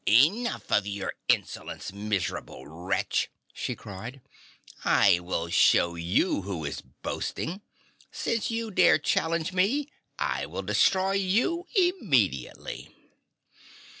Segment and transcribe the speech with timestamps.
[0.09, 4.19] "Enough of your insolence, miserable wretch!" she cried.
[4.83, 7.61] "I will show you who is boasting.
[8.11, 12.89] Since you dare challenge me, I will destroy you immediately!"